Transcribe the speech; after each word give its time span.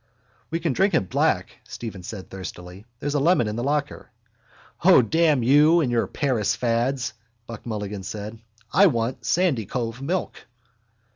—We 0.49 0.59
can 0.59 0.73
drink 0.73 0.95
it 0.95 1.11
black, 1.11 1.57
Stephen 1.63 2.01
said 2.01 2.27
thirstily. 2.31 2.87
There's 2.99 3.13
a 3.13 3.19
lemon 3.19 3.47
in 3.47 3.55
the 3.55 3.63
locker. 3.63 4.09
—O, 4.83 5.03
damn 5.03 5.43
you 5.43 5.79
and 5.79 5.91
your 5.91 6.07
Paris 6.07 6.55
fads! 6.55 7.13
Buck 7.45 7.67
Mulligan 7.67 8.01
said. 8.01 8.39
I 8.73 8.87
want 8.87 9.21
Sandycove 9.21 10.01
milk. 10.01 10.47